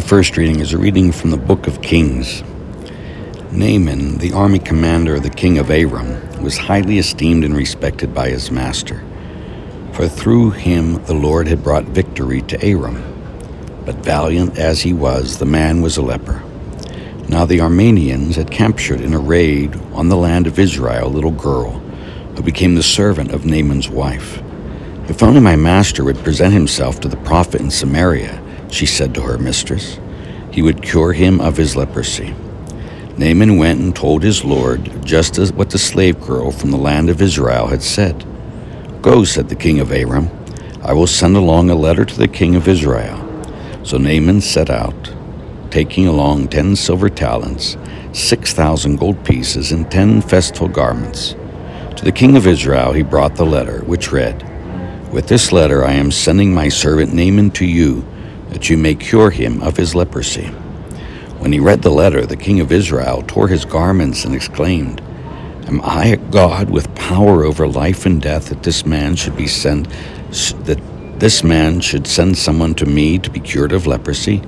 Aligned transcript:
The 0.00 0.08
first 0.08 0.38
reading 0.38 0.60
is 0.60 0.72
a 0.72 0.78
reading 0.78 1.12
from 1.12 1.30
the 1.30 1.36
book 1.36 1.66
of 1.66 1.82
Kings. 1.82 2.42
Naaman, 3.52 4.16
the 4.16 4.32
army 4.32 4.58
commander 4.58 5.16
of 5.16 5.22
the 5.24 5.28
king 5.28 5.58
of 5.58 5.70
Aram, 5.70 6.42
was 6.42 6.56
highly 6.56 6.96
esteemed 6.96 7.44
and 7.44 7.54
respected 7.54 8.14
by 8.14 8.30
his 8.30 8.50
master, 8.50 9.04
for 9.92 10.08
through 10.08 10.52
him 10.52 11.04
the 11.04 11.12
Lord 11.12 11.46
had 11.46 11.62
brought 11.62 11.84
victory 11.84 12.40
to 12.42 12.64
Aram. 12.64 12.96
But 13.84 13.96
valiant 13.96 14.58
as 14.58 14.80
he 14.80 14.94
was, 14.94 15.36
the 15.36 15.44
man 15.44 15.82
was 15.82 15.98
a 15.98 16.02
leper. 16.02 16.42
Now 17.28 17.44
the 17.44 17.58
Arameans 17.58 18.36
had 18.36 18.50
captured 18.50 19.02
in 19.02 19.12
a 19.12 19.20
raid 19.20 19.76
on 19.92 20.08
the 20.08 20.16
land 20.16 20.46
of 20.46 20.58
Israel 20.58 21.08
a 21.08 21.12
little 21.12 21.30
girl 21.30 21.72
who 22.36 22.42
became 22.42 22.74
the 22.74 22.82
servant 22.82 23.32
of 23.32 23.44
Naaman's 23.44 23.90
wife. 23.90 24.42
If 25.10 25.22
only 25.22 25.40
my 25.40 25.56
master 25.56 26.04
would 26.04 26.24
present 26.24 26.54
himself 26.54 27.00
to 27.00 27.08
the 27.08 27.18
prophet 27.18 27.60
in 27.60 27.70
Samaria, 27.70 28.42
she 28.70 28.86
said 28.86 29.14
to 29.14 29.22
her 29.22 29.38
mistress, 29.38 29.98
he 30.50 30.62
would 30.62 30.82
cure 30.82 31.12
him 31.12 31.40
of 31.40 31.56
his 31.56 31.76
leprosy. 31.76 32.34
Naaman 33.16 33.56
went 33.56 33.80
and 33.80 33.94
told 33.94 34.22
his 34.22 34.44
lord 34.44 35.04
just 35.04 35.38
as 35.38 35.52
what 35.52 35.70
the 35.70 35.78
slave 35.78 36.20
girl 36.20 36.50
from 36.50 36.70
the 36.70 36.76
land 36.76 37.10
of 37.10 37.20
Israel 37.20 37.66
had 37.66 37.82
said. 37.82 38.24
Go, 39.02 39.24
said 39.24 39.48
the 39.48 39.54
king 39.54 39.80
of 39.80 39.92
Aram, 39.92 40.30
I 40.82 40.92
will 40.92 41.06
send 41.06 41.36
along 41.36 41.70
a 41.70 41.74
letter 41.74 42.04
to 42.04 42.16
the 42.16 42.28
king 42.28 42.54
of 42.56 42.68
Israel. 42.68 43.26
So 43.84 43.98
Naaman 43.98 44.40
set 44.40 44.70
out 44.70 45.12
taking 45.70 46.06
along 46.06 46.48
ten 46.48 46.76
silver 46.76 47.08
talents, 47.08 47.76
six 48.12 48.52
thousand 48.52 48.96
gold 48.96 49.24
pieces, 49.24 49.72
and 49.72 49.90
ten 49.90 50.20
festal 50.20 50.68
garments. 50.68 51.36
To 51.96 52.04
the 52.04 52.12
king 52.12 52.36
of 52.36 52.46
Israel 52.46 52.92
he 52.92 53.02
brought 53.02 53.36
the 53.36 53.46
letter, 53.46 53.80
which 53.84 54.12
read, 54.12 54.42
With 55.12 55.28
this 55.28 55.52
letter 55.52 55.84
I 55.84 55.92
am 55.92 56.10
sending 56.10 56.52
my 56.52 56.68
servant 56.68 57.14
Naaman 57.14 57.50
to 57.52 57.64
you, 57.64 58.04
that 58.50 58.68
you 58.68 58.76
may 58.76 58.94
cure 58.94 59.30
him 59.30 59.62
of 59.62 59.76
his 59.76 59.94
leprosy. 59.94 60.46
When 61.38 61.52
he 61.52 61.60
read 61.60 61.82
the 61.82 61.90
letter, 61.90 62.26
the 62.26 62.36
king 62.36 62.60
of 62.60 62.70
Israel 62.70 63.24
tore 63.26 63.48
his 63.48 63.64
garments 63.64 64.24
and 64.24 64.34
exclaimed, 64.34 65.00
Am 65.66 65.80
I 65.82 66.06
a 66.06 66.16
God 66.16 66.68
with 66.68 66.94
power 66.94 67.44
over 67.44 67.66
life 67.66 68.04
and 68.04 68.20
death 68.20 68.50
that 68.50 68.62
this 68.62 68.84
man 68.84 69.16
should 69.16 69.36
be 69.36 69.46
sent 69.46 69.88
that 70.64 70.80
this 71.18 71.42
man 71.42 71.80
should 71.80 72.06
send 72.06 72.36
someone 72.36 72.74
to 72.74 72.86
me 72.86 73.18
to 73.18 73.30
be 73.30 73.40
cured 73.40 73.72
of 73.72 73.86
leprosy? 73.86 74.42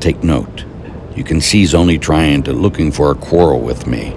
Take 0.00 0.24
note. 0.24 0.64
You 1.14 1.22
can 1.22 1.40
see 1.40 1.58
he's 1.58 1.74
only 1.74 1.98
trying 1.98 2.42
to 2.44 2.52
looking 2.52 2.90
for 2.90 3.10
a 3.10 3.14
quarrel 3.14 3.60
with 3.60 3.86
me. 3.86 4.10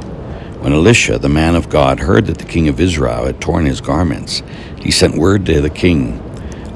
When 0.62 0.74
Elisha, 0.74 1.20
the 1.20 1.30
man 1.30 1.56
of 1.56 1.70
God, 1.70 2.00
heard 2.00 2.26
that 2.26 2.40
the 2.40 2.46
king 2.46 2.68
of 2.68 2.80
Israel 2.80 3.26
had 3.26 3.40
torn 3.40 3.66
his 3.66 3.82
garments, 3.82 4.42
he 4.80 4.90
sent 4.90 5.16
word 5.16 5.46
to 5.46 5.62
the 5.62 5.70
king, 5.70 6.14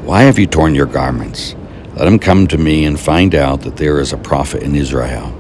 Why 0.06 0.22
have 0.24 0.38
you 0.38 0.48
torn 0.48 0.76
your 0.76 0.86
garments? 0.86 1.56
Let 2.02 2.08
him 2.08 2.18
come 2.18 2.48
to 2.48 2.58
me 2.58 2.86
and 2.86 3.00
find 3.00 3.36
out 3.36 3.62
that 3.62 3.78
there 3.78 4.00
is 4.00 4.12
a 4.12 4.18
prophet 4.18 4.64
in 4.64 4.74
Israel. 4.74 5.32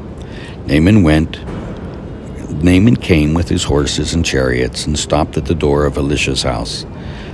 Naaman 0.68 1.02
went. 1.02 1.44
Naaman 2.64 2.98
came 2.98 3.34
with 3.34 3.50
his 3.50 3.64
horses 3.64 4.14
and 4.14 4.24
chariots 4.24 4.86
and 4.86 5.00
stopped 5.00 5.38
at 5.38 5.46
the 5.46 5.56
door 5.56 5.88
of 5.88 5.98
Elisha's 5.98 6.44
house. 6.44 6.86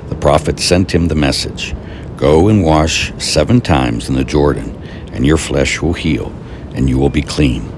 The 0.07 0.15
prophet 0.15 0.61
sent 0.61 0.95
him 0.95 1.09
the 1.09 1.15
message 1.15 1.75
Go 2.15 2.47
and 2.47 2.63
wash 2.63 3.11
seven 3.21 3.59
times 3.59 4.07
in 4.07 4.15
the 4.15 4.23
Jordan 4.23 4.81
and 5.11 5.25
your 5.25 5.35
flesh 5.35 5.81
will 5.81 5.91
heal, 5.91 6.33
and 6.73 6.87
you 6.87 6.97
will 6.97 7.09
be 7.09 7.21
clean. 7.21 7.69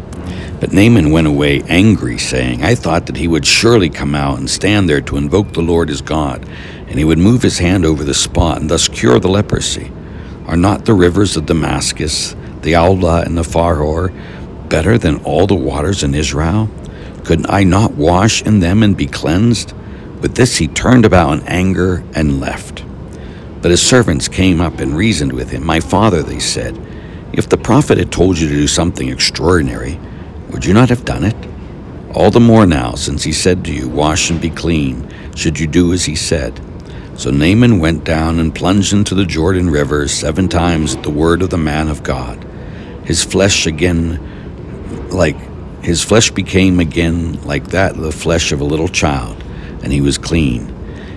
But 0.59 0.72
Naaman 0.72 1.09
went 1.09 1.25
away 1.25 1.63
angry, 1.63 2.19
saying, 2.19 2.63
I 2.63 2.75
thought 2.75 3.08
that 3.08 3.17
he 3.17 3.28
would 3.28 3.47
surely 3.47 3.89
come 3.89 4.13
out 4.13 4.38
and 4.38 4.47
stand 4.47 4.88
there 4.88 5.02
to 5.02 5.17
invoke 5.17 5.53
the 5.53 5.63
Lord 5.63 5.89
his 5.89 6.02
God, 6.02 6.47
and 6.88 7.00
he 7.00 7.06
would 7.06 7.17
move 7.17 7.41
his 7.41 7.58
hand 7.58 7.86
over 7.86 8.03
the 8.03 8.13
spot 8.13 8.61
and 8.61 8.69
thus 8.69 8.88
cure 8.88 9.19
the 9.19 9.30
leprosy. 9.30 9.91
Are 10.50 10.58
not 10.58 10.86
the 10.86 10.95
rivers 10.95 11.38
of 11.38 11.45
Damascus, 11.45 12.36
the 12.64 12.75
Aula 12.75 13.22
and 13.22 13.38
the 13.38 13.44
Pharpar, 13.44 14.11
better 14.67 14.97
than 14.97 15.23
all 15.23 15.45
the 15.45 15.53
waters 15.53 16.02
in 16.02 16.16
Israel? 16.16 16.67
Could 17.23 17.47
I 17.47 17.64
not 17.64 17.91
wash 17.91 18.41
in 18.41 18.59
them 18.59 18.81
and 18.81 18.97
be 18.97 19.06
cleansed? 19.06 19.73
With 20.22 20.34
this 20.34 20.57
he 20.57 20.68
turned 20.68 21.06
about 21.06 21.34
in 21.34 21.47
anger 21.47 22.03
and 22.16 22.40
left. 22.40 22.84
But 23.62 23.69
his 23.69 23.84
servants 23.84 24.28
came 24.28 24.59
up 24.59 24.79
and 24.79 24.97
reasoned 24.97 25.34
with 25.34 25.51
him. 25.51 25.63
My 25.63 25.79
father, 25.79 26.23
they 26.23 26.40
said, 26.40 26.75
if 27.31 27.47
the 27.47 27.56
prophet 27.56 28.00
had 28.00 28.12
told 28.12 28.40
you 28.40 28.47
to 28.47 28.56
do 28.56 28.68
something 28.68 29.07
extraordinary, 29.07 30.00
would 30.50 30.66
you 30.66 30.73
not 30.73 30.90
have 30.90 31.06
done 31.06 31.25
it? 31.25 31.38
All 32.16 32.31
the 32.31 32.40
more 32.40 32.66
now, 32.66 32.96
since 32.96 33.22
he 33.22 33.34
said 33.34 33.63
to 33.66 33.72
you, 33.72 33.88
Wash 33.88 34.31
and 34.31 34.41
be 34.41 34.50
clean, 34.50 35.07
should 35.35 35.59
you 35.59 35.68
do 35.68 35.94
as 35.94 36.06
he 36.06 36.16
said. 36.16 36.59
So 37.19 37.31
Naaman 37.31 37.80
went 37.80 38.06
down 38.06 38.40
and 38.40 38.56
plunged 38.56 38.94
into 38.94 39.13
the 39.13 39.25
Jordan 39.25 39.69
River 39.69 40.07
seven 40.07 40.47
times 40.47 40.96
at 40.96 41.03
the 41.03 41.09
word 41.09 41.41
of 41.41 41.50
the 41.50 41.57
man 41.57 41.90
of 41.90 42.02
God. 42.02 42.41
His 43.03 43.25
flesh 43.25 43.68
again, 43.68 45.09
like 45.09 45.35
his 45.84 46.02
flesh 46.02 46.31
became 46.31 46.79
again 46.79 47.41
like 47.44 47.68
that 47.72 47.97
of 47.97 48.03
the 48.03 48.13
flesh 48.13 48.53
of 48.53 48.62
a 48.62 48.63
little 48.63 48.88
child, 48.88 49.44
and 49.84 49.91
he 49.91 50.00
was 50.00 50.18
clean. 50.18 50.74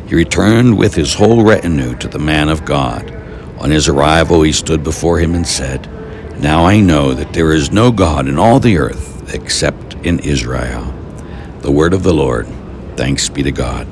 He 0.08 0.16
returned 0.16 0.76
with 0.76 0.96
his 0.96 1.14
whole 1.14 1.44
retinue 1.44 1.94
to 1.98 2.08
the 2.08 2.18
man 2.18 2.48
of 2.48 2.64
God. 2.64 3.08
On 3.60 3.70
his 3.70 3.86
arrival, 3.86 4.42
he 4.42 4.50
stood 4.50 4.82
before 4.82 5.20
him 5.20 5.36
and 5.36 5.46
said, 5.46 5.88
now 6.40 6.64
I 6.64 6.80
know 6.80 7.14
that 7.14 7.32
there 7.32 7.52
is 7.52 7.70
no 7.70 7.92
God 7.92 8.26
in 8.26 8.40
all 8.40 8.58
the 8.58 8.78
earth 8.78 9.32
except 9.32 9.94
in 10.04 10.18
Israel. 10.18 10.92
The 11.60 11.70
word 11.70 11.94
of 11.94 12.02
the 12.02 12.12
Lord. 12.12 12.48
Thanks 12.96 13.28
be 13.28 13.44
to 13.44 13.52
God. 13.52 13.86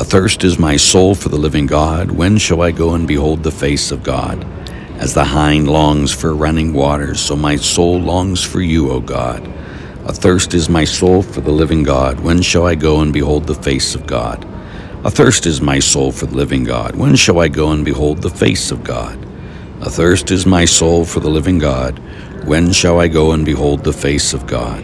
Athirst 0.00 0.44
is 0.44 0.58
my 0.58 0.78
soul 0.78 1.14
for 1.14 1.28
the 1.28 1.36
living 1.36 1.66
God. 1.66 2.10
When 2.10 2.38
shall 2.38 2.62
I 2.62 2.70
go 2.70 2.94
and 2.94 3.06
behold 3.06 3.42
the 3.42 3.50
face 3.52 3.90
of 3.90 4.02
God? 4.02 4.46
As 4.96 5.12
the 5.12 5.24
hind 5.24 5.68
longs 5.68 6.10
for 6.10 6.34
running 6.34 6.72
waters, 6.72 7.20
so 7.20 7.36
my 7.36 7.56
soul 7.56 8.00
longs 8.00 8.42
for 8.42 8.62
you, 8.62 8.90
O 8.90 9.00
God. 9.00 9.46
Athirst 10.08 10.54
is 10.54 10.70
my 10.70 10.84
soul 10.84 11.20
for 11.20 11.42
the 11.42 11.50
living 11.50 11.82
God. 11.82 12.18
When 12.20 12.40
shall 12.40 12.66
I 12.66 12.76
go 12.76 13.02
and 13.02 13.12
behold 13.12 13.46
the 13.46 13.54
face 13.54 13.94
of 13.94 14.06
God? 14.06 14.42
Athirst 15.04 15.44
is 15.44 15.60
my 15.60 15.78
soul 15.78 16.12
for 16.12 16.24
the 16.24 16.36
living 16.36 16.64
God. 16.64 16.96
When 16.96 17.14
shall 17.14 17.38
I 17.38 17.48
go 17.48 17.70
and 17.70 17.84
behold 17.84 18.22
the 18.22 18.30
face 18.30 18.70
of 18.70 18.82
God? 18.82 19.18
Athirst 19.82 20.30
is 20.30 20.46
my 20.46 20.64
soul 20.64 21.04
for 21.04 21.20
the 21.20 21.28
living 21.28 21.58
God. 21.58 21.98
When 22.46 22.72
shall 22.72 23.00
I 23.00 23.08
go 23.08 23.32
and 23.32 23.44
behold 23.44 23.84
the 23.84 23.92
face 23.92 24.32
of 24.32 24.46
God? 24.46 24.82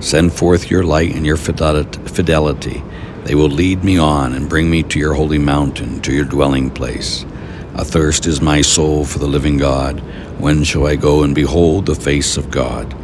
Send 0.00 0.32
forth 0.32 0.68
your 0.68 0.82
light 0.82 1.14
and 1.14 1.24
your 1.24 1.36
fidelity. 1.36 2.82
They 3.28 3.34
will 3.34 3.50
lead 3.50 3.84
me 3.84 3.98
on 3.98 4.32
and 4.32 4.48
bring 4.48 4.70
me 4.70 4.82
to 4.84 4.98
your 4.98 5.12
holy 5.12 5.36
mountain, 5.36 6.00
to 6.00 6.14
your 6.14 6.24
dwelling 6.24 6.70
place. 6.70 7.26
Athirst 7.74 8.26
is 8.26 8.40
my 8.40 8.62
soul 8.62 9.04
for 9.04 9.18
the 9.18 9.26
living 9.26 9.58
God. 9.58 10.00
When 10.40 10.64
shall 10.64 10.86
I 10.86 10.96
go 10.96 11.22
and 11.22 11.34
behold 11.34 11.84
the 11.84 11.94
face 11.94 12.38
of 12.38 12.50
God? 12.50 12.96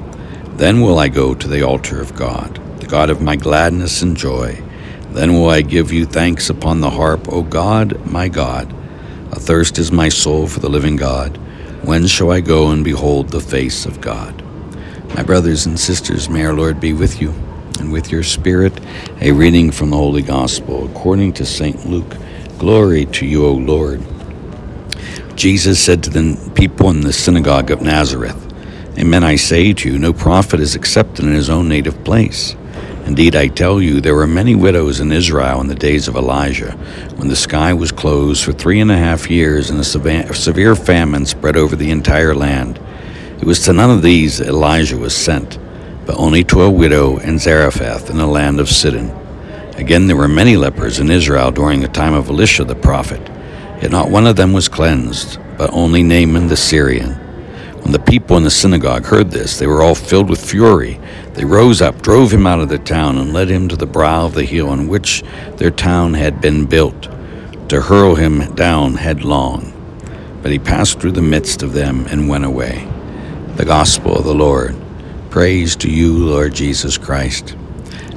Then 0.57 0.81
will 0.81 0.99
I 0.99 1.09
go 1.09 1.35
to 1.35 1.47
the 1.47 1.61
altar 1.61 2.01
of 2.01 2.17
God, 2.17 2.59
the 2.81 2.87
God 2.87 3.11
of 3.11 3.21
my 3.21 3.37
gladness 3.37 4.01
and 4.01 4.17
joy. 4.17 4.63
Then 5.11 5.35
will 5.35 5.51
I 5.51 5.61
give 5.61 5.93
you 5.93 6.07
thanks 6.07 6.49
upon 6.49 6.81
the 6.81 6.89
harp, 6.89 7.31
O 7.31 7.43
God, 7.43 8.07
my 8.07 8.29
God. 8.29 8.75
Athirst 9.31 9.77
is 9.77 9.93
my 9.93 10.09
soul 10.09 10.47
for 10.47 10.61
the 10.61 10.71
living 10.71 10.97
God. 10.97 11.37
When 11.85 12.07
shall 12.07 12.33
I 12.33 12.41
go 12.41 12.71
and 12.71 12.83
behold 12.83 13.29
the 13.29 13.43
face 13.43 13.85
of 13.85 14.01
God? 14.01 14.43
My 15.15 15.23
brothers 15.23 15.67
and 15.67 15.79
sisters, 15.79 16.31
may 16.31 16.47
our 16.47 16.55
Lord 16.55 16.81
be 16.81 16.95
with 16.95 17.21
you 17.21 17.35
and 17.81 17.93
with 17.93 18.11
your 18.11 18.23
spirit. 18.23 18.73
A 19.21 19.33
reading 19.33 19.71
from 19.71 19.91
the 19.91 19.97
Holy 19.97 20.23
Gospel 20.23 20.87
according 20.87 21.33
to 21.35 21.45
St. 21.45 21.87
Luke. 21.87 22.17
Glory 22.59 23.07
to 23.07 23.27
you, 23.27 23.47
O 23.47 23.53
Lord. 23.53 24.03
Jesus 25.37 25.83
said 25.83 26.03
to 26.05 26.11
the 26.11 26.53
people 26.55 26.91
in 26.91 27.01
the 27.01 27.13
synagogue 27.13 27.71
of 27.71 27.83
Nazareth, 27.83 28.41
Amen, 28.97 29.25
I 29.25 29.35
say 29.35 29.73
to 29.73 29.91
you, 29.91 29.99
no 29.99 30.13
prophet 30.13 30.61
is 30.61 30.77
accepted 30.77 31.25
in 31.25 31.33
his 31.33 31.51
own 31.51 31.69
native 31.69 32.05
place. 32.05 32.55
Indeed, 33.07 33.37
I 33.37 33.49
tell 33.49 33.83
you, 33.83 34.01
there 34.01 34.15
were 34.15 34.27
many 34.27 34.55
widows 34.55 35.01
in 35.01 35.13
Israel 35.13 35.61
in 35.61 35.67
the 35.67 35.75
days 35.75 36.09
of 36.09 36.17
Elijah, 36.17 36.73
when 37.17 37.29
the 37.29 37.37
sky 37.37 37.75
was 37.75 37.93
closed 37.93 38.45
for 38.45 38.53
three 38.53 38.81
and 38.81 38.91
a 38.91 38.97
half 38.97 39.29
years 39.29 39.69
and 39.69 39.79
a 39.79 39.85
severe 39.85 40.75
famine 40.75 41.27
spread 41.27 41.57
over 41.57 41.77
the 41.77 41.91
entire 41.91 42.35
land. 42.35 42.81
It 43.39 43.45
was 43.45 43.61
to 43.65 43.75
none 43.75 43.91
of 43.91 44.03
these 44.03 44.39
that 44.39 44.49
Elijah 44.49 44.97
was 44.97 45.15
sent, 45.15 45.59
but 46.07 46.19
only 46.19 46.45
to 46.45 46.63
a 46.63 46.71
widow 46.71 47.19
in 47.19 47.39
Zarephath 47.39 48.11
in 48.11 48.19
the 48.19 48.27
land 48.27 48.61
of 48.61 48.69
Sidon. 48.69 49.11
Again, 49.77 50.07
there 50.07 50.17
were 50.17 50.29
many 50.29 50.57
lepers 50.57 51.01
in 51.01 51.11
Israel 51.11 51.51
during 51.51 51.81
the 51.81 51.89
time 51.89 52.15
of 52.15 52.29
Elisha 52.29 52.65
the 52.65 52.75
prophet, 52.75 53.21
yet 53.83 53.91
not 53.91 54.11
one 54.11 54.27
of 54.27 54.37
them 54.37 54.53
was 54.53 54.69
cleansed, 54.69 55.39
but 55.59 55.73
only 55.73 56.03
Naaman 56.03 56.47
the 56.47 56.57
Syrian. 56.57 57.15
When 57.83 57.93
the 57.93 57.99
people 57.99 58.37
in 58.37 58.45
the 58.45 58.51
synagogue 58.51 59.05
heard 59.05 59.31
this, 59.31 59.59
they 59.59 59.67
were 59.67 59.83
all 59.83 59.95
filled 59.95 60.31
with 60.31 60.43
fury. 60.43 61.01
They 61.35 61.45
rose 61.45 61.83
up, 61.83 62.01
drove 62.01 62.33
him 62.33 62.47
out 62.47 62.61
of 62.61 62.69
the 62.69 62.79
town, 62.79 63.19
and 63.19 63.33
led 63.33 63.51
him 63.51 63.69
to 63.69 63.77
the 63.77 63.85
brow 63.85 64.25
of 64.25 64.35
the 64.35 64.45
hill 64.45 64.71
on 64.71 64.89
which 64.89 65.23
their 65.57 65.71
town 65.71 66.15
had 66.15 66.41
been 66.41 66.65
built, 66.67 67.09
to 67.69 67.83
hurl 67.83 68.15
him 68.15 68.55
down 68.55 68.95
headlong. 68.95 69.73
But 70.41 70.53
he 70.53 70.59
passed 70.59 71.01
through 71.01 71.13
the 71.13 71.23
midst 71.23 71.63
of 71.63 71.73
them 71.73 72.07
and 72.07 72.29
went 72.29 72.45
away. 72.45 72.89
The 73.57 73.65
Gospel 73.65 74.17
of 74.17 74.25
the 74.25 74.35
Lord. 74.35 74.77
Praise 75.35 75.75
to 75.75 75.91
you, 75.91 76.17
Lord 76.17 76.55
Jesus 76.55 76.97
Christ. 76.97 77.57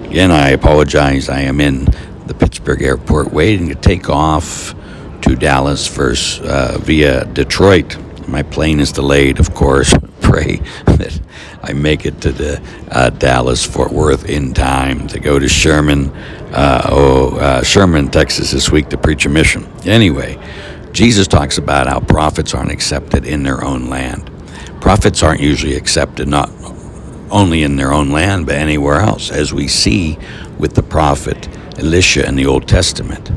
Again, 0.04 0.30
I 0.30 0.50
apologize. 0.50 1.30
I 1.30 1.40
am 1.40 1.60
in 1.60 1.86
the 2.28 2.36
Pittsburgh 2.36 2.84
airport 2.84 3.34
waiting 3.34 3.70
to 3.70 3.74
take 3.74 4.08
off 4.08 4.76
to 5.22 5.36
Dallas 5.36 5.88
first 5.88 6.42
uh, 6.44 6.78
via 6.78 7.26
Detroit. 7.26 7.98
My 8.28 8.44
plane 8.44 8.80
is 8.80 8.92
delayed, 8.92 9.40
of 9.40 9.56
course, 9.56 9.96
pray 10.22 10.58
that 10.86 11.20
I 11.64 11.74
make 11.74 12.06
it 12.06 12.22
to 12.22 12.32
the 12.32 12.62
uh, 12.92 13.10
Dallas 13.10 13.66
Fort 13.66 13.92
Worth 13.92 14.30
in 14.30 14.54
time 14.54 15.08
to 15.08 15.20
go 15.20 15.40
to 15.40 15.50
Sherman, 15.50 16.12
uh, 16.54 16.84
oh, 16.86 17.38
uh, 17.38 17.64
Sherman, 17.64 18.12
Texas 18.12 18.52
this 18.52 18.70
week 18.70 18.90
to 18.90 18.98
preach 18.98 19.26
a 19.26 19.30
mission. 19.30 19.66
Anyway, 19.86 20.38
Jesus 20.92 21.28
talks 21.28 21.58
about 21.58 21.88
how 21.88 22.00
prophets 22.00 22.54
aren't 22.54 22.72
accepted 22.72 23.26
in 23.26 23.42
their 23.42 23.64
own 23.64 23.90
land. 23.90 24.30
Prophets 24.82 25.24
aren't 25.24 25.42
usually 25.42 25.74
accepted 25.74 26.28
not 26.28 26.52
only 27.30 27.64
in 27.64 27.76
their 27.76 27.94
own 27.94 28.10
land 28.10 28.46
but 28.46 28.56
anywhere 28.56 29.00
else, 29.02 29.32
as 29.32 29.54
we 29.54 29.68
see 29.68 30.18
with 30.58 30.76
the 30.76 30.84
prophet 30.84 31.48
Elisha 31.78 32.28
in 32.28 32.36
the 32.36 32.46
Old 32.46 32.68
Testament. 32.68 33.32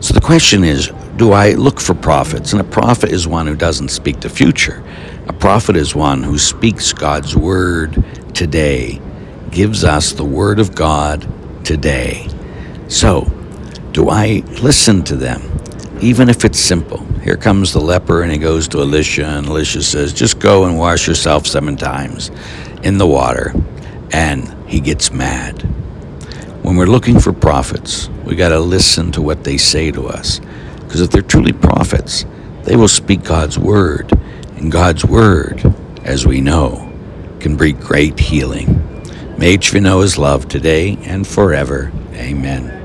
So 0.00 0.14
the 0.14 0.20
question 0.20 0.64
is 0.64 0.90
do 1.16 1.32
I 1.32 1.52
look 1.52 1.80
for 1.80 1.94
prophets? 1.94 2.52
And 2.52 2.60
a 2.60 2.64
prophet 2.64 3.10
is 3.10 3.26
one 3.26 3.46
who 3.46 3.54
doesn't 3.54 3.88
speak 3.88 4.20
the 4.20 4.28
future. 4.28 4.82
A 5.28 5.32
prophet 5.32 5.76
is 5.76 5.94
one 5.94 6.22
who 6.22 6.38
speaks 6.38 6.92
God's 6.92 7.36
word 7.36 8.02
today, 8.34 9.00
gives 9.50 9.84
us 9.84 10.12
the 10.12 10.24
word 10.24 10.58
of 10.58 10.74
God 10.74 11.26
today. 11.64 12.28
So, 12.88 13.30
do 13.92 14.10
I 14.10 14.42
listen 14.60 15.04
to 15.04 15.16
them, 15.16 15.40
even 16.00 16.28
if 16.28 16.44
it's 16.44 16.58
simple? 16.58 17.04
Here 17.22 17.36
comes 17.36 17.72
the 17.72 17.80
leper, 17.80 18.22
and 18.22 18.32
he 18.32 18.36
goes 18.36 18.66
to 18.68 18.80
Elisha, 18.80 19.24
and 19.24 19.46
Elisha 19.46 19.82
says, 19.82 20.12
Just 20.12 20.40
go 20.40 20.64
and 20.64 20.76
wash 20.76 21.06
yourself 21.06 21.46
seven 21.46 21.76
times 21.76 22.30
in 22.84 22.98
the 22.98 23.06
water. 23.06 23.52
And 24.12 24.54
he 24.68 24.78
gets 24.78 25.10
mad. 25.10 25.62
When 26.62 26.76
we're 26.76 26.86
looking 26.86 27.18
for 27.18 27.32
prophets, 27.32 28.08
we 28.24 28.36
got 28.36 28.50
to 28.50 28.60
listen 28.60 29.10
to 29.12 29.22
what 29.22 29.42
they 29.42 29.56
say 29.56 29.90
to 29.90 30.06
us. 30.06 30.40
Because 30.76 31.00
if 31.00 31.10
they're 31.10 31.22
truly 31.22 31.52
prophets, 31.52 32.24
they 32.62 32.76
will 32.76 32.88
speak 32.88 33.24
God's 33.24 33.58
word. 33.58 34.12
And 34.56 34.70
God's 34.70 35.04
word, 35.04 35.64
as 36.04 36.26
we 36.26 36.40
know, 36.40 36.92
can 37.40 37.56
bring 37.56 37.76
great 37.80 38.18
healing. 38.18 38.80
May 39.36 39.54
each 39.54 39.68
of 39.68 39.74
you 39.74 39.80
know 39.80 40.00
his 40.00 40.16
love 40.16 40.48
today 40.48 40.96
and 41.02 41.26
forever. 41.26 41.90
Amen. 42.14 42.83